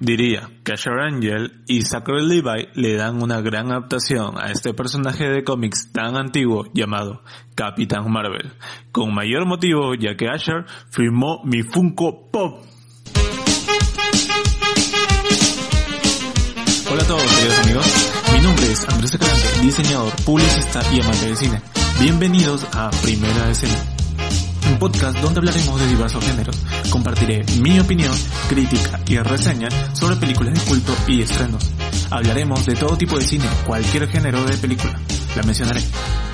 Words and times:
Diría 0.00 0.50
que 0.64 0.72
Asher 0.72 0.98
Angel 1.00 1.62
y 1.66 1.82
Zachary 1.82 2.26
Levi 2.26 2.68
le 2.74 2.96
dan 2.96 3.22
una 3.22 3.40
gran 3.40 3.70
adaptación 3.70 4.38
a 4.38 4.50
este 4.50 4.74
personaje 4.74 5.28
de 5.28 5.44
cómics 5.44 5.92
tan 5.92 6.16
antiguo 6.16 6.66
llamado 6.74 7.22
Capitán 7.54 8.10
Marvel, 8.10 8.52
con 8.90 9.14
mayor 9.14 9.46
motivo 9.46 9.94
ya 9.94 10.16
que 10.16 10.28
Asher 10.28 10.66
firmó 10.90 11.40
mi 11.44 11.62
Funko 11.62 12.30
Pop. 12.30 12.64
Hola 16.90 17.02
a 17.02 17.06
todos 17.06 17.22
queridos 17.22 17.58
amigos, 17.64 18.12
mi 18.32 18.40
nombre 18.40 18.66
es 18.72 18.88
Andrés 18.88 19.14
Escalante, 19.14 19.60
diseñador, 19.62 20.12
publicista 20.24 20.80
y 20.92 21.00
amante 21.00 21.26
de 21.26 21.36
cine. 21.36 21.62
Bienvenidos 22.00 22.66
a 22.74 22.90
Primera 23.02 23.50
Escena 23.50 23.93
un 24.70 24.78
podcast 24.78 25.18
donde 25.18 25.40
hablaremos 25.40 25.80
de 25.80 25.86
diversos 25.86 26.24
géneros. 26.24 26.56
Compartiré 26.90 27.44
mi 27.60 27.78
opinión, 27.78 28.16
crítica 28.48 29.00
y 29.06 29.18
reseña 29.18 29.68
sobre 29.94 30.16
películas 30.16 30.54
de 30.54 30.60
culto 30.60 30.94
y 31.06 31.22
estrenos. 31.22 31.70
Hablaremos 32.10 32.64
de 32.66 32.74
todo 32.74 32.96
tipo 32.96 33.18
de 33.18 33.24
cine, 33.24 33.46
cualquier 33.66 34.08
género 34.08 34.44
de 34.44 34.56
película. 34.56 34.98
La 35.36 35.42
mencionaré. 35.42 35.82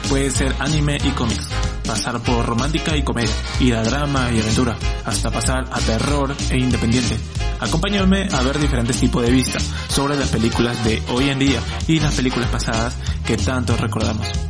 Puede 0.08 0.30
ser 0.30 0.54
anime 0.58 0.98
y 1.02 1.10
cómics, 1.10 1.48
pasar 1.86 2.20
por 2.20 2.44
romántica 2.44 2.96
y 2.96 3.02
comedia, 3.02 3.34
ir 3.60 3.74
a 3.76 3.82
drama 3.82 4.30
y 4.32 4.40
aventura, 4.40 4.76
hasta 5.04 5.30
pasar 5.30 5.68
a 5.70 5.78
terror 5.80 6.34
e 6.50 6.58
independiente. 6.58 7.16
Acompáñame 7.60 8.28
a 8.32 8.42
ver 8.42 8.58
diferentes 8.58 8.98
tipos 8.98 9.22
de 9.22 9.30
vista 9.30 9.58
sobre 9.88 10.16
las 10.16 10.28
películas 10.30 10.82
de 10.84 11.02
hoy 11.10 11.28
en 11.28 11.38
día 11.38 11.60
y 11.86 12.00
las 12.00 12.14
películas 12.14 12.50
pasadas 12.50 12.96
que 13.24 13.36
tanto 13.36 13.76
recordamos 13.76 14.49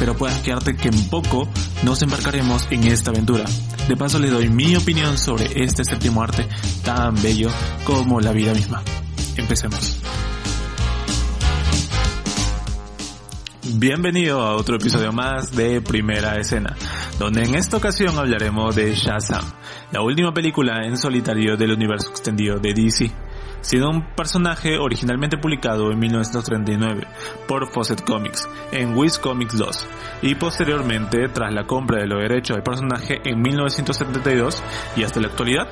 pero 0.00 0.16
puedes 0.16 0.38
quedarte 0.38 0.74
que 0.74 0.88
en 0.88 1.08
poco 1.10 1.46
nos 1.84 2.00
embarcaremos 2.02 2.66
en 2.70 2.84
esta 2.84 3.10
aventura. 3.10 3.44
De 3.86 3.96
paso 3.98 4.18
les 4.18 4.30
doy 4.30 4.48
mi 4.48 4.74
opinión 4.74 5.18
sobre 5.18 5.62
este 5.62 5.84
séptimo 5.84 6.22
arte 6.22 6.48
tan 6.82 7.14
bello 7.22 7.50
como 7.84 8.18
la 8.18 8.32
vida 8.32 8.54
misma. 8.54 8.82
Empecemos. 9.36 9.98
Bienvenido 13.74 14.40
a 14.40 14.56
otro 14.56 14.76
episodio 14.76 15.12
más 15.12 15.54
de 15.54 15.82
Primera 15.82 16.38
Escena, 16.38 16.74
donde 17.18 17.44
en 17.44 17.54
esta 17.54 17.76
ocasión 17.76 18.18
hablaremos 18.18 18.74
de 18.74 18.94
Shazam, 18.94 19.44
la 19.92 20.00
última 20.00 20.32
película 20.32 20.82
en 20.86 20.96
solitario 20.96 21.58
del 21.58 21.72
universo 21.72 22.08
extendido 22.08 22.58
de 22.58 22.72
DC 22.72 23.12
siendo 23.60 23.90
un 23.90 24.02
personaje 24.14 24.78
originalmente 24.78 25.38
publicado 25.38 25.90
en 25.90 25.98
1939 25.98 27.06
por 27.46 27.70
Fawcett 27.72 28.04
Comics 28.04 28.48
en 28.72 28.96
Wiz 28.96 29.18
Comics 29.18 29.56
2 29.56 29.86
y 30.22 30.34
posteriormente 30.34 31.28
tras 31.28 31.52
la 31.52 31.64
compra 31.64 31.98
de 31.98 32.06
los 32.06 32.20
derechos 32.20 32.56
del 32.56 32.64
personaje 32.64 33.20
en 33.24 33.40
1972 33.40 34.62
y 34.96 35.04
hasta 35.04 35.20
la 35.20 35.28
actualidad 35.28 35.68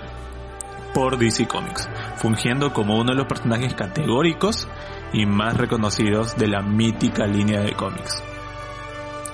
por 0.95 1.19
DC 1.19 1.47
Comics, 1.47 1.89
fungiendo 2.17 2.73
como 2.73 2.99
uno 2.99 3.13
de 3.13 3.19
los 3.19 3.27
personajes 3.27 3.75
categóricos 3.75 4.69
y 5.13 5.27
más 5.27 5.57
reconocidos 5.57 6.37
de 6.37 6.49
la 6.49 6.63
mítica 6.63 7.27
línea 7.27 7.61
de 7.61 7.73
cómics. 7.73 8.23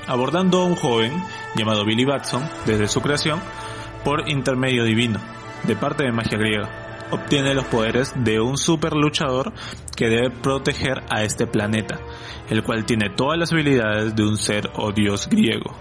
Abordando 0.06 0.60
a 0.60 0.64
un 0.66 0.76
joven 0.76 1.12
llamado 1.56 1.84
Billy 1.84 2.04
Batson 2.04 2.42
desde 2.66 2.88
su 2.88 3.00
creación 3.00 3.40
por 4.04 4.28
intermedio 4.28 4.84
divino, 4.84 5.18
de 5.62 5.76
parte 5.76 6.04
de 6.04 6.12
magia 6.12 6.36
griega, 6.36 6.83
obtiene 7.14 7.54
los 7.54 7.64
poderes 7.66 8.12
de 8.16 8.40
un 8.40 8.56
super 8.56 8.94
luchador 8.94 9.52
que 9.96 10.08
debe 10.08 10.30
proteger 10.30 11.02
a 11.10 11.22
este 11.22 11.46
planeta, 11.46 11.98
el 12.50 12.62
cual 12.62 12.84
tiene 12.84 13.10
todas 13.10 13.38
las 13.38 13.52
habilidades 13.52 14.14
de 14.14 14.24
un 14.24 14.36
ser 14.36 14.70
o 14.76 14.92
dios 14.92 15.28
griego, 15.28 15.74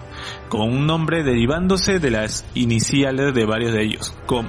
con 0.48 0.62
un 0.62 0.86
nombre 0.86 1.22
derivándose 1.22 1.98
de 1.98 2.10
las 2.10 2.46
iniciales 2.54 3.34
de 3.34 3.44
varios 3.44 3.72
de 3.72 3.82
ellos, 3.82 4.14
como 4.26 4.48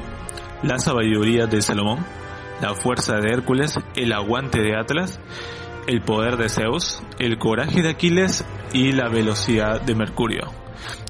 la 0.64 0.80
sabiduría 0.80 1.48
de 1.48 1.62
Salomón, 1.62 2.06
la 2.62 2.74
fuerza 2.74 3.18
de 3.18 3.32
Hércules, 3.32 3.78
el 3.96 4.14
aguante 4.14 4.62
de 4.62 4.76
Atlas, 4.76 5.20
el 5.88 6.02
poder 6.02 6.38
de 6.38 6.50
Zeus, 6.50 7.02
el 7.20 7.38
coraje 7.38 7.82
de 7.82 7.90
Aquiles 7.90 8.46
y 8.74 8.92
la 8.92 9.10
velocidad 9.10 9.82
de 9.82 9.96
Mercurio. 9.96 10.52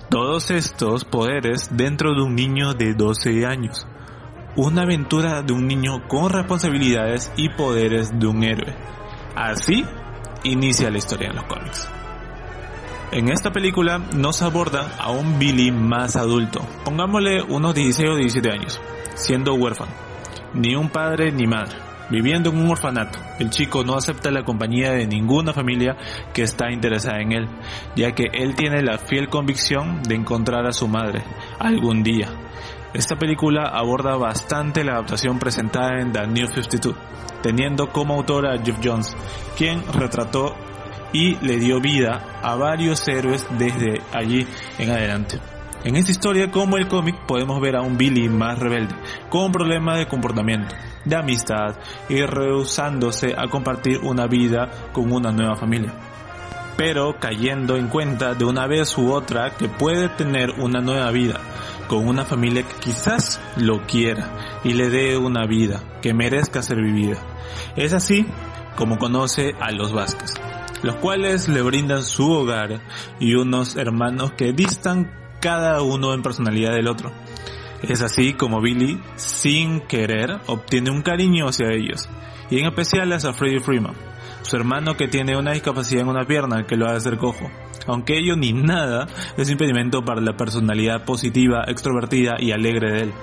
Todos 0.10 0.52
estos 0.52 1.06
poderes 1.06 1.70
dentro 1.76 2.14
de 2.14 2.22
un 2.22 2.36
niño 2.36 2.74
de 2.74 2.94
12 2.94 3.46
años 3.46 3.88
una 4.56 4.84
aventura 4.84 5.42
de 5.42 5.54
un 5.54 5.68
niño 5.68 6.08
con 6.08 6.30
responsabilidades 6.30 7.32
y 7.36 7.50
poderes 7.50 8.18
de 8.18 8.28
un 8.28 8.44
héroe. 8.44 8.74
Así 9.36 9.84
inicia 10.44 10.90
la 10.90 10.98
historia 10.98 11.30
en 11.30 11.36
los 11.36 11.46
cómics. 11.46 11.90
En 13.12 13.30
esta 13.30 13.52
película 13.52 13.98
nos 13.98 14.42
aborda 14.42 14.96
a 14.98 15.12
un 15.12 15.40
Billy 15.40 15.72
más 15.72 16.16
adulto, 16.16 16.62
pongámosle 16.84 17.42
unos 17.44 17.76
16 17.76 18.10
o 18.10 18.16
17 18.16 18.50
años, 18.50 18.82
siendo 19.14 19.54
huérfano, 19.56 19.92
ni 20.54 20.76
un 20.76 20.90
padre 20.90 21.32
ni 21.32 21.46
madre, 21.46 21.76
viviendo 22.10 22.50
en 22.50 22.58
un 22.58 22.72
orfanato. 22.72 23.20
El 23.40 23.50
chico 23.50 23.84
no 23.84 23.96
acepta 23.96 24.32
la 24.32 24.44
compañía 24.44 24.92
de 24.92 25.06
ninguna 25.06 25.54
familia 25.54 25.98
que 26.34 26.44
está 26.44 26.72
interesada 26.72 27.22
en 27.22 27.34
él, 27.34 27.48
ya 27.96 28.14
que 28.14 28.26
él 28.34 28.56
tiene 28.56 28.82
la 28.82 28.98
fiel 28.98 29.30
convicción 29.30 30.02
de 30.04 30.16
encontrar 30.16 30.66
a 30.66 30.74
su 30.74 30.88
madre 30.88 31.24
algún 31.60 32.04
día 32.04 32.30
esta 32.96 33.18
película 33.18 33.64
aborda 33.74 34.16
bastante 34.16 34.84
la 34.84 34.94
adaptación 34.94 35.38
presentada 35.38 36.00
en 36.00 36.14
The 36.14 36.28
New 36.28 36.48
52, 36.48 36.96
teniendo 37.42 37.92
como 37.92 38.14
autora 38.14 38.54
a 38.54 38.64
Jeff 38.64 38.78
Jones, 38.82 39.16
quien 39.58 39.84
retrató 39.92 40.56
y 41.12 41.36
le 41.46 41.58
dio 41.58 41.82
vida 41.82 42.40
a 42.42 42.56
varios 42.56 43.06
héroes 43.08 43.46
desde 43.58 44.02
allí 44.14 44.48
en 44.80 44.92
adelante. 44.92 45.40
En 45.84 45.98
esta 45.98 46.12
historia, 46.12 46.50
como 46.50 46.78
el 46.78 46.88
cómic, 46.88 47.16
podemos 47.28 47.62
ver 47.62 47.76
a 47.76 47.82
un 47.82 47.98
Billy 47.98 48.30
más 48.30 48.58
rebelde, 48.60 48.96
con 49.30 49.52
problemas 49.52 50.00
de 50.00 50.08
comportamiento, 50.08 50.74
de 51.04 51.16
amistad 51.16 51.76
y 52.10 52.22
rehusándose 52.22 53.36
a 53.38 53.48
compartir 53.50 54.00
una 54.00 54.26
vida 54.26 54.72
con 54.94 55.12
una 55.12 55.32
nueva 55.32 55.56
familia. 55.56 55.94
Pero 56.76 57.18
cayendo 57.20 57.78
en 57.78 57.88
cuenta 57.88 58.34
de 58.34 58.46
una 58.46 58.68
vez 58.68 58.98
u 58.98 59.14
otra 59.14 59.52
que 59.52 59.70
puede 59.70 60.10
tener 60.10 60.60
una 60.60 60.82
nueva 60.82 61.12
vida, 61.12 61.40
con 61.88 62.08
una 62.08 62.26
familia 62.26 62.64
que 62.64 62.76
quizás 62.76 63.40
lo 63.58 63.86
quiera 63.86 64.60
y 64.64 64.74
le 64.74 64.90
dé 64.90 65.18
una 65.18 65.46
vida 65.46 65.84
que 66.02 66.14
merezca 66.14 66.62
ser 66.62 66.82
vivida. 66.82 67.18
Es 67.76 67.94
así 67.94 68.26
como 68.76 68.98
conoce 68.98 69.54
a 69.60 69.72
los 69.72 69.94
Vázquez, 69.94 70.34
los 70.84 70.96
cuales 70.96 71.48
le 71.48 71.62
brindan 71.62 72.04
su 72.04 72.32
hogar 72.32 72.82
y 73.20 73.36
unos 73.36 73.76
hermanos 73.76 74.34
que 74.34 74.54
distan 74.54 75.12
cada 75.40 75.82
uno 75.82 76.14
en 76.14 76.24
personalidad 76.24 76.74
del 76.74 76.88
otro. 76.88 77.12
Es 77.82 78.02
así 78.02 78.34
como 78.34 78.62
Billy, 78.62 79.00
sin 79.16 79.82
querer, 79.82 80.40
obtiene 80.48 80.90
un 80.90 81.04
cariño 81.04 81.48
hacia 81.48 81.72
ellos, 81.72 82.10
y 82.50 82.60
en 82.60 82.66
especial 82.66 83.12
hacia 83.14 83.34
Freddie 83.34 83.60
Freeman, 83.60 83.96
su 84.42 84.56
hermano 84.56 84.98
que 84.98 85.08
tiene 85.08 85.38
una 85.38 85.52
discapacidad 85.52 86.02
en 86.02 86.10
una 86.10 86.26
pierna 86.26 86.64
que 86.64 86.78
lo 86.78 86.88
hace 86.88 87.10
ser 87.10 87.18
cojo 87.18 87.50
aunque 87.88 88.18
ello 88.18 88.36
ni 88.36 88.54
nada 88.54 89.08
es 89.38 89.50
impedimento 89.50 90.04
para 90.04 90.22
la 90.22 90.38
personalidad 90.38 91.06
positiva, 91.06 91.64
extrovertida 91.68 92.36
y 92.40 92.52
alegre 92.52 92.92
de 92.92 93.02
él, 93.04 93.14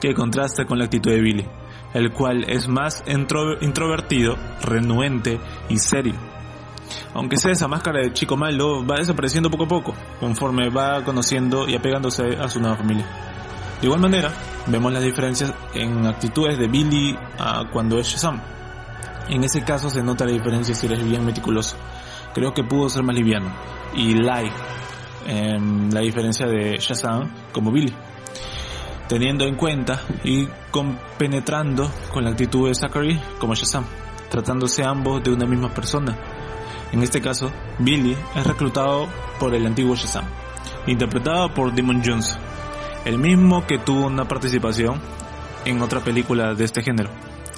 que 0.00 0.14
contrasta 0.14 0.64
con 0.64 0.78
la 0.78 0.84
actitud 0.84 1.10
de 1.10 1.20
Billy, 1.20 1.46
el 1.94 2.12
cual 2.12 2.44
es 2.48 2.68
más 2.68 3.04
introvertido, 3.06 4.36
renuente 4.62 5.38
y 5.68 5.78
serio. 5.78 6.14
Aunque 7.14 7.36
sea 7.36 7.52
esa 7.52 7.68
máscara 7.68 8.00
de 8.00 8.12
chico 8.12 8.36
malo, 8.36 8.84
va 8.86 8.96
desapareciendo 8.96 9.50
poco 9.50 9.64
a 9.64 9.68
poco, 9.68 9.94
conforme 10.20 10.68
va 10.70 11.04
conociendo 11.04 11.68
y 11.68 11.74
apegándose 11.74 12.36
a 12.36 12.48
su 12.48 12.60
nueva 12.60 12.76
familia. 12.76 13.06
De 13.80 13.86
igual 13.86 14.00
manera, 14.00 14.32
vemos 14.66 14.92
las 14.92 15.02
diferencias 15.02 15.52
en 15.74 16.06
actitudes 16.06 16.58
de 16.58 16.68
Billy 16.68 17.16
a 17.38 17.64
cuando 17.72 17.98
es 17.98 18.06
Shazam. 18.06 18.40
En 19.28 19.44
ese 19.44 19.62
caso 19.62 19.90
se 19.90 20.02
nota 20.02 20.24
la 20.24 20.32
diferencia 20.32 20.74
si 20.74 20.86
eres 20.86 21.04
bien 21.04 21.24
meticuloso. 21.24 21.76
Creo 22.34 22.54
que 22.54 22.64
pudo 22.64 22.88
ser 22.88 23.02
más 23.02 23.14
liviano, 23.14 23.52
y 23.94 24.14
Live, 24.14 24.52
la 25.92 26.00
diferencia 26.00 26.46
de 26.46 26.78
Shazam 26.78 27.30
como 27.52 27.70
Billy. 27.70 27.94
Teniendo 29.08 29.44
en 29.44 29.56
cuenta 29.56 30.00
y 30.24 30.46
compenetrando 30.70 31.90
con 32.12 32.24
la 32.24 32.30
actitud 32.30 32.68
de 32.68 32.74
Zachary 32.74 33.20
como 33.38 33.54
Shazam, 33.54 33.84
tratándose 34.30 34.82
ambos 34.84 35.22
de 35.22 35.30
una 35.30 35.44
misma 35.44 35.68
persona. 35.68 36.16
En 36.92 37.02
este 37.02 37.20
caso, 37.20 37.50
Billy 37.78 38.16
es 38.34 38.46
reclutado 38.46 39.08
por 39.38 39.54
el 39.54 39.66
antiguo 39.66 39.94
Shazam, 39.94 40.24
interpretado 40.86 41.52
por 41.52 41.72
Demon 41.72 42.02
Jones, 42.04 42.38
el 43.04 43.18
mismo 43.18 43.66
que 43.66 43.78
tuvo 43.78 44.06
una 44.06 44.24
participación 44.26 45.00
en 45.64 45.82
otra 45.82 46.00
película 46.00 46.54
de 46.54 46.64
este 46.64 46.82
género, 46.82 47.10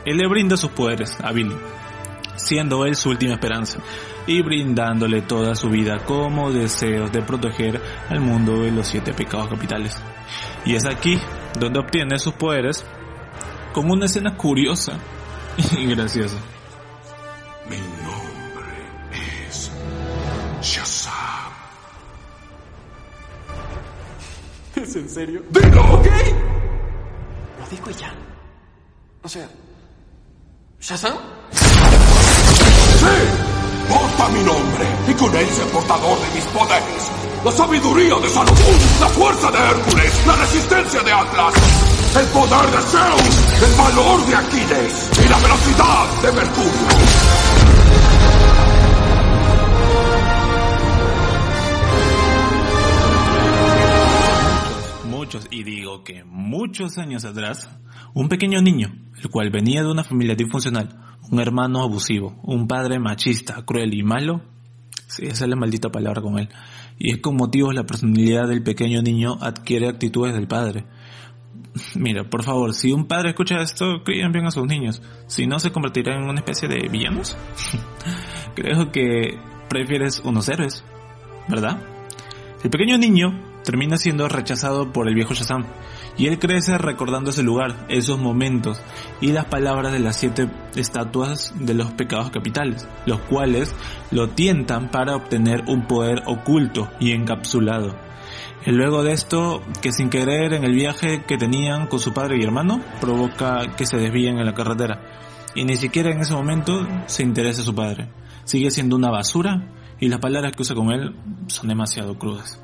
él 0.05 0.19
le 0.19 0.29
brinda 0.29 0.57
sus 0.57 0.71
poderes 0.71 1.17
a 1.23 1.33
Billy, 1.33 1.57
siendo 2.37 2.85
él 2.87 2.97
su 2.97 3.11
última 3.11 3.35
esperanza 3.35 3.79
y 4.27 4.43
brindándole 4.43 5.23
toda 5.23 5.55
su 5.55 5.69
vida 5.69 6.05
como 6.05 6.51
deseos 6.51 7.13
de 7.13 7.23
proteger 7.23 7.81
al 8.09 8.21
mundo 8.21 8.63
de 8.63 8.71
los 8.71 8.87
siete 8.87 9.13
pecados 9.13 9.49
capitales. 9.49 9.97
Y 10.65 10.75
es 10.75 10.87
aquí 10.87 11.21
donde 11.59 11.81
obtiene 11.81 12.19
sus 12.19 12.35
poderes 12.35 12.85
con 13.73 13.91
una 13.91 14.07
escena 14.07 14.37
curiosa 14.37 14.99
y 15.79 15.87
graciosa. 15.87 16.37
Mi 17.69 17.77
nombre 17.77 19.47
es 19.47 19.71
Shazam. 20.63 21.13
¿Es 24.77 24.97
en 24.97 25.09
serio? 25.09 25.43
¡Dilo! 25.51 26.03
¿Qué? 26.03 26.35
Lo 27.61 27.69
digo 27.71 27.91
ya. 27.91 28.13
O 29.23 29.29
sea... 29.29 29.49
¿Shazam? 30.81 31.17
¡Sí! 33.05 33.93
Porta 33.93 34.29
mi 34.31 34.43
nombre 34.43 34.87
y 35.09 35.13
con 35.13 35.37
él 35.37 35.47
ser 35.51 35.67
portador 35.67 36.19
de 36.19 36.35
mis 36.35 36.45
poderes. 36.47 37.11
La 37.45 37.53
sabiduría 37.53 38.15
de 38.17 38.29
Salomón, 38.31 38.79
la 38.99 39.09
fuerza 39.09 39.51
de 39.51 39.59
Hércules, 39.59 40.27
la 40.27 40.37
resistencia 40.37 41.03
de 41.03 41.13
Atlas, 41.13 41.55
el 42.19 42.27
poder 42.29 42.67
de 42.71 42.81
Zeus, 42.81 43.63
el 43.63 43.75
valor 43.77 44.25
de 44.25 44.37
Aquiles 44.37 45.11
y 45.23 45.29
la 45.29 45.37
velocidad 45.37 46.07
de 46.23 46.33
Mercurio. 46.33 47.54
Que 56.05 56.25
muchos 56.25 56.99
años 56.99 57.25
atrás, 57.25 57.69
un 58.13 58.29
pequeño 58.29 58.61
niño, 58.61 58.95
el 59.23 59.31
cual 59.31 59.51
venía 59.51 59.83
de 59.83 59.91
una 59.91 60.05
familia 60.05 60.35
disfuncional, 60.35 60.97
un 61.31 61.41
hermano 61.41 61.83
abusivo, 61.83 62.39
un 62.43 62.69
padre 62.69 62.99
machista, 62.99 63.65
cruel 63.65 63.95
y 63.95 64.03
malo, 64.03 64.43
sí, 65.09 65.27
esa 65.27 65.45
es 65.45 65.51
la 65.51 65.57
maldita 65.57 65.91
palabra 65.91 66.23
con 66.23 66.39
él, 66.39 66.49
y 66.99 67.13
es 67.13 67.19
con 67.19 67.37
motivos 67.37 67.75
la 67.75 67.85
personalidad 67.85 68.49
del 68.49 68.63
pequeño 68.63 69.03
niño 69.03 69.37
adquiere 69.41 69.89
actitudes 69.89 70.35
del 70.35 70.47
padre. 70.47 70.85
Mira, 71.97 72.29
por 72.31 72.45
favor, 72.45 72.73
si 72.75 72.93
un 72.93 73.07
padre 73.07 73.31
escucha 73.31 73.57
esto, 73.57 74.05
crían 74.05 74.31
bien 74.31 74.47
a 74.47 74.53
sus 74.53 74.67
niños, 74.67 75.03
si 75.27 75.47
no 75.47 75.59
se 75.59 75.73
convertirán 75.73 76.23
en 76.23 76.29
una 76.29 76.41
especie 76.41 76.69
de 76.69 76.89
villanos. 76.89 77.37
Creo 78.55 78.93
que 78.93 79.39
prefieres 79.69 80.21
unos 80.25 80.49
héroes, 80.49 80.85
¿verdad? 81.49 81.83
El 82.63 82.71
pequeño 82.71 82.97
niño 82.97 83.54
termina 83.65 83.97
siendo 83.97 84.29
rechazado 84.29 84.93
por 84.93 85.09
el 85.09 85.15
viejo 85.15 85.35
Shazam 85.35 85.67
y 86.17 86.27
él 86.27 86.39
crece 86.39 86.79
recordando 86.79 87.31
ese 87.31 87.43
lugar, 87.43 87.87
esos 87.89 88.19
momentos 88.19 88.81
y 89.21 89.33
las 89.33 89.47
palabras 89.47 89.93
de 89.93 89.99
las 89.99 90.17
siete 90.17 90.49
estatuas 90.77 91.53
de 91.59 91.75
los 91.75 91.93
pecados 91.93 92.31
capitales, 92.31 92.87
los 93.07 93.21
cuales 93.21 93.75
lo 94.11 94.29
tientan 94.29 94.91
para 94.91 95.17
obtener 95.17 95.65
un 95.67 95.87
poder 95.87 96.23
oculto 96.27 96.89
y 97.01 97.13
encapsulado. 97.13 97.97
Y 98.67 98.71
luego 98.71 99.03
de 99.03 99.13
esto, 99.13 99.63
que 99.83 99.93
sin 99.93 100.09
querer 100.09 100.55
en 100.55 100.65
el 100.65 100.73
viaje 100.73 101.25
que 101.27 101.37
tenían 101.37 101.87
con 101.87 102.01
su 102.01 102.15
padre 102.15 102.39
y 102.39 102.45
hermano, 102.45 102.81
provoca 103.01 103.77
que 103.77 103.85
se 103.85 103.99
desvíen 103.99 104.39
en 104.39 104.47
la 104.47 104.55
carretera. 104.55 105.03
Y 105.55 105.65
ni 105.65 105.77
siquiera 105.77 106.11
en 106.11 106.21
ese 106.21 106.33
momento 106.33 106.87
se 107.07 107.23
interesa 107.23 107.63
su 107.63 107.75
padre. 107.75 108.09
Sigue 108.45 108.71
siendo 108.71 108.97
una 108.97 109.11
basura 109.11 109.69
y 110.01 110.09
las 110.09 110.19
palabras 110.19 110.53
que 110.53 110.63
usa 110.63 110.75
con 110.75 110.93
él 110.93 111.15
son 111.47 111.69
demasiado 111.69 112.19
crudas. 112.19 112.64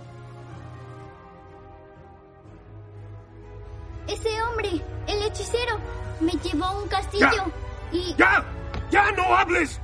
Ese 4.11 4.43
hombre, 4.43 4.71
el 5.07 5.23
hechicero, 5.23 5.79
me 6.19 6.33
llevó 6.33 6.65
a 6.65 6.81
un 6.83 6.89
castillo 6.89 7.45
y... 7.93 8.13
¡Ya! 8.19 8.45
¡Ya 8.91 9.09
no 9.13 9.37
hables! 9.37 9.81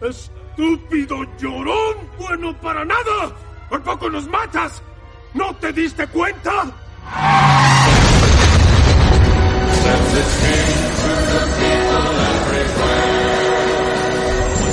¡Estúpido 0.00 1.22
llorón! 1.38 1.96
¡Bueno 2.18 2.60
para 2.60 2.84
nada! 2.84 3.32
¡Por 3.70 3.80
poco 3.84 4.10
nos 4.10 4.26
matas! 4.26 4.82
¿No 5.34 5.54
te 5.58 5.72
diste 5.72 6.08
cuenta? 6.08 6.64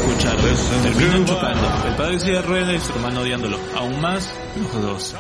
escuchar. 0.03 0.37
Terminan 0.81 1.25
chocando. 1.27 1.87
El 1.87 1.95
padre 1.95 2.19
se 2.19 2.41
rueda 2.41 2.73
y 2.73 2.79
su 2.79 2.91
hermano 2.93 3.21
odiándolo. 3.21 3.59
Aún 3.77 4.01
más, 4.01 4.33
los 4.57 4.81
dos. 4.81 5.15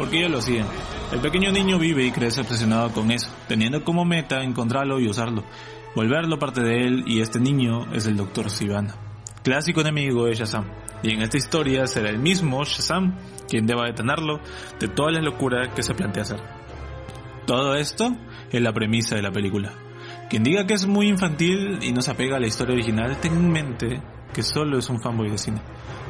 Porque 0.00 0.16
ellos 0.16 0.30
lo 0.30 0.40
siguen. 0.40 0.64
El 1.12 1.20
pequeño 1.20 1.52
niño 1.52 1.78
vive 1.78 2.06
y 2.06 2.10
crece 2.10 2.40
obsesionado 2.40 2.90
con 2.90 3.10
eso, 3.10 3.30
teniendo 3.46 3.84
como 3.84 4.06
meta 4.06 4.42
encontrarlo 4.42 4.98
y 4.98 5.06
usarlo. 5.06 5.44
Volverlo 5.94 6.38
parte 6.38 6.62
de 6.62 6.86
él 6.86 7.04
y 7.06 7.20
este 7.20 7.38
niño 7.38 7.92
es 7.92 8.06
el 8.06 8.16
Dr. 8.16 8.48
Sivana. 8.48 8.96
Clásico 9.44 9.82
enemigo 9.82 10.24
de 10.24 10.32
Shazam. 10.32 10.64
Y 11.02 11.12
en 11.12 11.20
esta 11.20 11.36
historia 11.36 11.86
será 11.86 12.08
el 12.08 12.18
mismo 12.18 12.64
Shazam 12.64 13.18
quien 13.46 13.66
deba 13.66 13.84
detenerlo 13.84 14.40
de 14.80 14.88
todas 14.88 15.12
las 15.12 15.22
locuras 15.22 15.68
que 15.74 15.82
se 15.82 15.92
plantea 15.92 16.22
hacer. 16.22 16.40
Todo 17.46 17.74
esto 17.74 18.16
es 18.50 18.62
la 18.62 18.72
premisa 18.72 19.16
de 19.16 19.22
la 19.22 19.32
película. 19.32 19.70
Quien 20.30 20.42
diga 20.42 20.66
que 20.66 20.72
es 20.72 20.86
muy 20.86 21.08
infantil 21.08 21.80
y 21.82 21.92
no 21.92 22.00
se 22.00 22.10
apega 22.10 22.38
a 22.38 22.40
la 22.40 22.46
historia 22.46 22.72
original, 22.72 23.20
ten 23.20 23.34
en 23.34 23.50
mente 23.50 24.02
que 24.32 24.42
solo 24.42 24.78
es 24.78 24.88
un 24.88 25.02
fanboy 25.02 25.28
de 25.28 25.36
cine. 25.36 25.60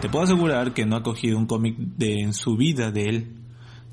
Te 0.00 0.08
puedo 0.08 0.26
asegurar 0.26 0.75
que 0.75 0.86
no 0.86 0.94
ha 0.94 1.02
cogido 1.02 1.36
un 1.36 1.46
cómic 1.46 1.75
de 1.76 2.20
en 2.20 2.34
su 2.34 2.56
vida 2.56 2.93
de 2.93 3.08
él, 3.08 3.39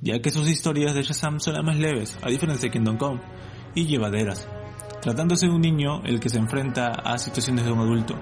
ya 0.02 0.20
que 0.20 0.32
sus 0.32 0.48
historias 0.48 0.94
de 0.94 1.04
Shazam 1.04 1.40
son 1.40 1.54
las 1.54 1.64
más 1.64 1.78
leves, 1.78 2.18
a 2.22 2.30
diferencia 2.30 2.68
de 2.68 2.74
Kingdom 2.74 2.98
Come, 2.98 3.22
y 3.76 3.86
llevaderas, 3.86 4.48
tratándose 5.02 5.48
de 5.48 5.54
un 5.54 5.62
niño 5.62 6.02
el 6.04 6.20
que 6.20 6.30
se 6.30 6.38
enfrenta 6.38 6.88
a 6.88 7.18
situaciones 7.18 7.66
de 7.66 7.72
un 7.72 7.80
adulto 7.80 8.16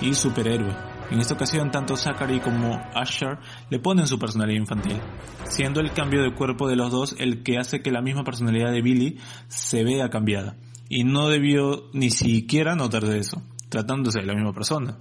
y 0.00 0.14
superhéroe. 0.14 0.74
En 1.10 1.18
esta 1.18 1.34
ocasión, 1.34 1.72
tanto 1.72 1.96
Zachary 1.96 2.38
como 2.38 2.80
Asher 2.94 3.38
le 3.68 3.80
ponen 3.80 4.06
su 4.06 4.18
personalidad 4.18 4.60
infantil, 4.60 5.00
siendo 5.48 5.80
el 5.80 5.92
cambio 5.92 6.22
de 6.22 6.34
cuerpo 6.34 6.68
de 6.68 6.76
los 6.76 6.92
dos 6.92 7.16
el 7.18 7.42
que 7.42 7.58
hace 7.58 7.82
que 7.82 7.90
la 7.90 8.00
misma 8.00 8.22
personalidad 8.22 8.70
de 8.70 8.82
Billy 8.82 9.18
se 9.48 9.82
vea 9.82 10.08
cambiada, 10.08 10.56
y 10.88 11.04
no 11.04 11.28
debió 11.28 11.90
ni 11.92 12.10
siquiera 12.10 12.76
notar 12.76 13.04
de 13.04 13.18
eso, 13.18 13.42
tratándose 13.68 14.20
de 14.20 14.26
la 14.26 14.34
misma 14.34 14.52
persona. 14.52 14.98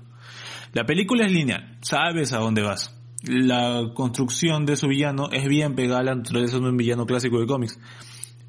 La 0.74 0.86
película 0.86 1.26
es 1.26 1.32
lineal, 1.32 1.78
sabes 1.82 2.34
a 2.34 2.40
dónde 2.40 2.64
vas. 2.64 2.99
La 3.24 3.92
construcción 3.94 4.66
de 4.66 4.78
su 4.78 4.88
villano 4.88 5.30
es 5.32 5.48
bien 5.48 5.76
pegada 5.76 6.00
a 6.00 6.04
la 6.04 6.16
de 6.16 6.58
un 6.58 6.78
villano 6.78 7.06
clásico 7.06 7.40
de 7.40 7.48
cómics. 7.48 7.80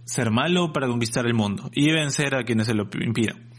Ser 0.05 0.31
malo 0.31 0.73
para 0.73 0.87
conquistar 0.87 1.27
el 1.27 1.35
mundo 1.35 1.71
y 1.73 1.91
vencer 1.91 2.35
a 2.35 2.45
quienes 2.45 2.67
se 2.67 2.75
lo 2.75 2.89
impidan. 3.01 3.51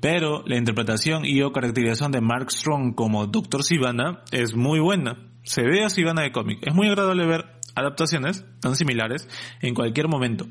Pero 0.00 0.44
la 0.46 0.56
interpretación 0.56 1.24
y 1.24 1.42
o 1.42 1.52
caracterización 1.52 2.12
de 2.12 2.20
Mark 2.20 2.52
Strong 2.52 2.94
como 2.94 3.26
Dr. 3.26 3.64
Sivana 3.64 4.22
es 4.30 4.54
muy 4.54 4.78
buena. 4.78 5.16
Se 5.42 5.62
ve 5.62 5.84
a 5.84 5.88
Sivana 5.88 6.22
de 6.22 6.30
cómic. 6.30 6.58
Es 6.62 6.74
muy 6.74 6.88
agradable 6.88 7.26
ver 7.26 7.46
adaptaciones 7.74 8.44
tan 8.60 8.76
similares 8.76 9.28
en 9.60 9.74
cualquier 9.74 10.08
momento. 10.08 10.46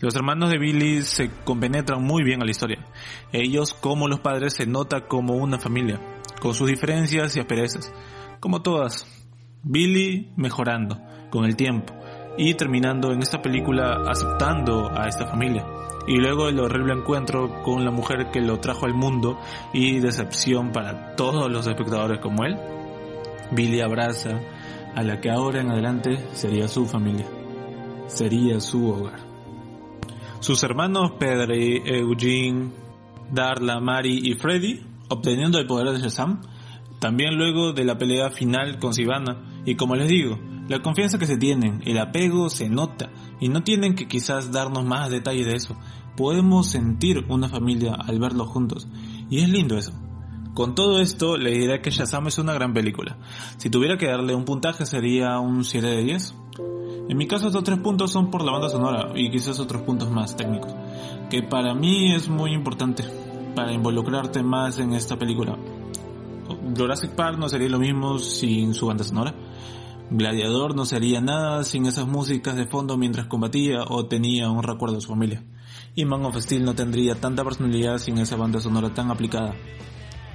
Los 0.00 0.16
hermanos 0.16 0.50
de 0.50 0.58
Billy 0.58 1.02
se 1.02 1.30
compenetran 1.44 2.02
muy 2.02 2.24
bien 2.24 2.42
a 2.42 2.44
la 2.44 2.50
historia. 2.50 2.86
Ellos, 3.32 3.74
como 3.74 4.08
los 4.08 4.20
padres, 4.20 4.54
se 4.54 4.66
nota 4.66 5.06
como 5.06 5.34
una 5.34 5.58
familia, 5.58 6.00
con 6.40 6.54
sus 6.54 6.68
diferencias 6.68 7.36
y 7.36 7.40
asperezas, 7.40 7.92
como 8.40 8.62
todas. 8.62 9.19
Billy 9.62 10.32
mejorando 10.36 11.00
con 11.30 11.44
el 11.44 11.56
tiempo 11.56 11.94
y 12.36 12.54
terminando 12.54 13.12
en 13.12 13.22
esta 13.22 13.42
película 13.42 14.04
aceptando 14.08 14.90
a 14.90 15.08
esta 15.08 15.26
familia. 15.26 15.66
Y 16.06 16.16
luego 16.16 16.48
el 16.48 16.58
horrible 16.58 16.94
encuentro 16.94 17.62
con 17.62 17.84
la 17.84 17.90
mujer 17.90 18.30
que 18.32 18.40
lo 18.40 18.58
trajo 18.58 18.86
al 18.86 18.94
mundo 18.94 19.38
y 19.72 20.00
decepción 20.00 20.72
para 20.72 21.14
todos 21.14 21.50
los 21.50 21.66
espectadores 21.66 22.20
como 22.20 22.44
él. 22.44 22.56
Billy 23.52 23.80
abraza 23.80 24.40
a 24.94 25.02
la 25.02 25.20
que 25.20 25.30
ahora 25.30 25.60
en 25.60 25.70
adelante 25.70 26.18
sería 26.32 26.68
su 26.68 26.86
familia, 26.86 27.26
sería 28.06 28.60
su 28.60 28.88
hogar. 28.88 29.20
Sus 30.40 30.62
hermanos 30.62 31.12
Pedro, 31.18 31.54
Eugene, 31.54 32.70
Darla, 33.30 33.78
Mari 33.80 34.20
y 34.24 34.34
Freddy, 34.34 34.80
obteniendo 35.08 35.58
el 35.58 35.66
poder 35.66 35.92
de 35.92 36.00
Shazam, 36.00 36.40
también 37.00 37.36
luego 37.36 37.72
de 37.72 37.84
la 37.84 37.98
pelea 37.98 38.30
final 38.30 38.78
con 38.78 38.94
Sivana, 38.94 39.38
y 39.64 39.74
como 39.74 39.96
les 39.96 40.08
digo, 40.08 40.38
la 40.68 40.82
confianza 40.82 41.18
que 41.18 41.26
se 41.26 41.38
tienen, 41.38 41.82
el 41.86 41.98
apego 41.98 42.50
se 42.50 42.68
nota, 42.68 43.10
y 43.40 43.48
no 43.48 43.62
tienen 43.62 43.94
que 43.94 44.06
quizás 44.06 44.52
darnos 44.52 44.84
más 44.84 45.10
detalles 45.10 45.46
de 45.46 45.54
eso. 45.54 45.76
Podemos 46.16 46.68
sentir 46.68 47.24
una 47.28 47.48
familia 47.48 47.94
al 47.94 48.20
verlos 48.20 48.48
juntos, 48.48 48.86
y 49.30 49.40
es 49.40 49.48
lindo 49.48 49.78
eso. 49.78 49.92
Con 50.52 50.74
todo 50.74 51.00
esto, 51.00 51.38
le 51.38 51.52
diré 51.52 51.80
que 51.80 51.90
Shazam 51.90 52.26
es 52.26 52.38
una 52.38 52.52
gran 52.52 52.74
película. 52.74 53.16
Si 53.56 53.70
tuviera 53.70 53.96
que 53.96 54.06
darle 54.06 54.34
un 54.34 54.44
puntaje 54.44 54.84
sería 54.84 55.38
un 55.38 55.64
7 55.64 55.86
de 55.86 56.04
10. 56.04 56.34
En 57.08 57.16
mi 57.16 57.26
caso 57.26 57.46
estos 57.46 57.64
tres 57.64 57.78
puntos 57.78 58.12
son 58.12 58.30
por 58.30 58.44
la 58.44 58.52
banda 58.52 58.68
sonora 58.68 59.12
y 59.14 59.30
quizás 59.30 59.58
otros 59.58 59.82
puntos 59.82 60.10
más 60.10 60.36
técnicos, 60.36 60.72
que 61.30 61.42
para 61.42 61.74
mí 61.74 62.14
es 62.14 62.28
muy 62.28 62.52
importante 62.52 63.04
para 63.56 63.72
involucrarte 63.72 64.42
más 64.42 64.78
en 64.78 64.92
esta 64.92 65.18
película. 65.18 65.56
Jurassic 66.76 67.12
Park 67.12 67.38
no 67.38 67.48
sería 67.48 67.68
lo 67.68 67.78
mismo 67.78 68.18
sin 68.18 68.74
su 68.74 68.86
banda 68.86 69.04
sonora. 69.04 69.34
Gladiador 70.10 70.74
no 70.74 70.84
sería 70.84 71.20
nada 71.20 71.62
sin 71.62 71.86
esas 71.86 72.06
músicas 72.08 72.56
de 72.56 72.66
fondo 72.66 72.96
mientras 72.96 73.26
combatía 73.26 73.84
o 73.88 74.06
tenía 74.06 74.50
un 74.50 74.62
recuerdo 74.62 74.96
de 74.96 75.00
su 75.02 75.08
familia. 75.08 75.44
y 75.94 76.04
Man 76.04 76.24
of 76.24 76.36
Steel 76.36 76.64
no 76.64 76.74
tendría 76.74 77.14
tanta 77.14 77.44
personalidad 77.44 77.98
sin 77.98 78.18
esa 78.18 78.36
banda 78.36 78.60
sonora 78.60 78.92
tan 78.92 79.10
aplicada, 79.10 79.54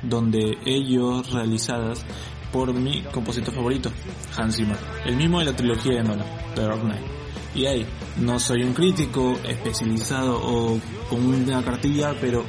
donde 0.02 0.58
ellos 0.66 1.32
realizadas 1.34 2.06
por 2.54 2.74
mi 2.74 3.04
compositor 3.04 3.54
favorito, 3.54 3.92
Hans 4.38 4.56
Zimmer, 4.56 4.78
el 5.06 5.18
mismo 5.18 5.40
de 5.40 5.46
la 5.46 5.56
trilogía 5.56 5.96
de 5.96 6.04
Nolan, 6.04 6.28
The 6.56 6.62
Dark 6.62 6.82
Knight. 6.82 7.06
Y 7.54 7.66
ahí, 7.66 7.86
no 8.18 8.40
soy 8.40 8.64
un 8.64 8.74
crítico 8.74 9.34
especializado 9.44 10.40
o 10.42 10.80
con 11.10 11.26
una 11.26 11.62
cartilla, 11.64 12.14
pero 12.22 12.46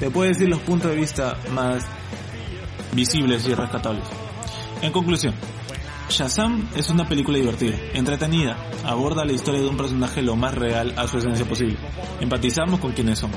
te 0.00 0.10
puedo 0.10 0.28
decir 0.28 0.48
los 0.48 0.60
puntos 0.60 0.90
de 0.90 0.96
vista 0.96 1.36
más 1.52 1.84
visibles 2.98 3.46
y 3.46 3.54
rescatables. 3.54 4.02
En 4.82 4.90
conclusión, 4.90 5.32
Shazam 6.08 6.68
es 6.74 6.90
una 6.90 7.06
película 7.06 7.38
divertida, 7.38 7.76
entretenida, 7.94 8.56
aborda 8.84 9.24
la 9.24 9.30
historia 9.30 9.60
de 9.60 9.68
un 9.68 9.76
personaje 9.76 10.20
lo 10.20 10.34
más 10.34 10.52
real 10.52 10.94
a 10.96 11.06
su 11.06 11.18
esencia 11.18 11.46
posible. 11.46 11.78
Empatizamos 12.20 12.80
con 12.80 12.90
quienes 12.90 13.20
son, 13.20 13.30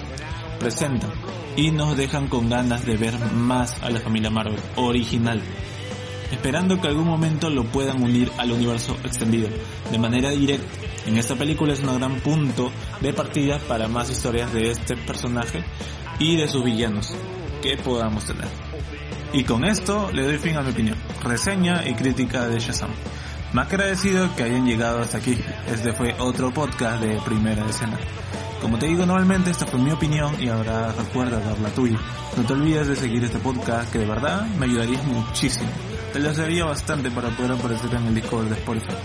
presentan 0.59 1.11
y 1.55 1.69
nos 1.69 1.95
dejan 1.95 2.27
con 2.27 2.49
ganas 2.49 2.87
de 2.87 2.97
ver 2.97 3.13
más 3.33 3.79
a 3.83 3.91
la 3.91 3.99
familia 3.99 4.31
Marvel 4.31 4.59
original, 4.77 5.39
esperando 6.31 6.81
que 6.81 6.87
algún 6.87 7.05
momento 7.05 7.51
lo 7.51 7.63
puedan 7.65 8.01
unir 8.01 8.31
al 8.39 8.51
universo 8.51 8.97
extendido 9.03 9.47
de 9.91 9.99
manera 9.99 10.31
directa. 10.31 10.65
En 11.05 11.17
esta 11.17 11.35
película 11.35 11.73
es 11.73 11.81
un 11.81 11.97
gran 11.99 12.19
punto 12.21 12.71
de 12.99 13.13
partida 13.13 13.59
para 13.67 13.87
más 13.87 14.09
historias 14.09 14.51
de 14.53 14.71
este 14.71 14.97
personaje 14.97 15.63
y 16.17 16.35
de 16.35 16.47
sus 16.47 16.63
villanos 16.63 17.13
que 17.61 17.77
podamos 17.77 18.25
tener. 18.25 18.47
Y 19.33 19.45
con 19.45 19.63
esto 19.63 20.11
le 20.11 20.23
doy 20.23 20.37
fin 20.37 20.57
a 20.57 20.61
mi 20.61 20.71
opinión, 20.71 20.97
reseña 21.23 21.87
y 21.87 21.93
crítica 21.93 22.47
de 22.47 22.59
Shazam. 22.59 22.89
Más 23.53 23.67
agradecido 23.67 24.33
que 24.35 24.43
hayan 24.43 24.65
llegado 24.65 24.99
hasta 24.99 25.19
aquí. 25.19 25.37
Este 25.67 25.93
fue 25.93 26.13
otro 26.19 26.53
podcast 26.53 27.01
de 27.01 27.19
primera 27.21 27.65
escena. 27.65 27.97
Como 28.61 28.77
te 28.77 28.87
digo 28.87 29.05
normalmente, 29.05 29.49
esta 29.49 29.65
fue 29.65 29.79
mi 29.79 29.91
opinión 29.91 30.35
y 30.41 30.49
ahora 30.49 30.91
recuerda 30.91 31.39
dar 31.39 31.71
tuya. 31.71 31.97
No 32.35 32.43
te 32.43 32.53
olvides 32.53 32.87
de 32.87 32.95
seguir 32.95 33.23
este 33.23 33.39
podcast 33.39 33.91
que 33.91 33.99
de 33.99 34.05
verdad 34.05 34.45
me 34.59 34.65
ayudaría 34.65 35.01
muchísimo. 35.03 35.69
Te 36.11 36.19
lo 36.19 36.33
serviría 36.33 36.65
bastante 36.65 37.09
para 37.09 37.29
poder 37.29 37.53
aparecer 37.53 37.93
en 37.95 38.07
el 38.07 38.15
Discord 38.15 38.47
de 38.47 38.55
Spotify. 38.55 38.95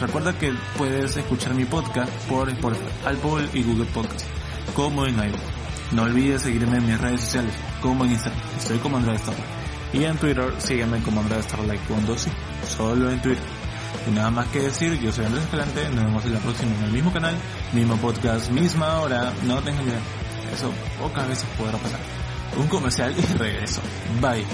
Recuerda 0.00 0.32
que 0.38 0.54
puedes 0.78 1.16
escuchar 1.16 1.54
mi 1.54 1.66
podcast 1.66 2.10
por 2.26 2.48
Spotify, 2.48 2.88
Apple 3.04 3.48
y 3.52 3.62
Google 3.62 3.86
Podcast, 3.92 4.26
como 4.74 5.04
en 5.04 5.14
iVoox. 5.14 5.92
No 5.92 6.02
olvides 6.04 6.42
seguirme 6.42 6.78
en 6.78 6.86
mis 6.86 7.00
redes 7.00 7.20
sociales, 7.20 7.54
como 7.82 8.04
en 8.04 8.12
Instagram, 8.12 8.40
estoy 8.58 8.78
como 8.78 8.96
Andrés 8.96 9.20
Starlight. 9.20 9.63
Y 9.94 10.04
en 10.04 10.16
Twitter, 10.16 10.52
sígueme 10.58 11.00
como 11.02 11.20
Andrés 11.20 11.44
Starlight 11.44 11.86
con 11.86 12.04
dos 12.04 12.26
solo 12.68 13.10
en 13.10 13.22
Twitter. 13.22 13.44
Y 14.08 14.10
nada 14.10 14.30
más 14.30 14.48
que 14.48 14.60
decir, 14.60 15.00
yo 15.00 15.12
soy 15.12 15.24
Andrés 15.24 15.44
Escalante, 15.44 15.88
nos 15.90 16.04
vemos 16.04 16.24
en 16.24 16.34
la 16.34 16.40
próxima 16.40 16.74
en 16.76 16.84
el 16.84 16.90
mismo 16.90 17.12
canal, 17.12 17.34
mismo 17.72 17.96
podcast, 17.96 18.50
misma 18.50 19.00
hora, 19.00 19.32
no 19.44 19.62
tengan 19.62 19.84
idea. 19.84 20.00
Eso 20.52 20.72
pocas 21.00 21.28
veces 21.28 21.46
podrá 21.56 21.78
pasar. 21.78 22.00
Un 22.56 22.66
comercial 22.66 23.14
y 23.16 23.38
regreso. 23.38 23.80
Bye. 24.20 24.44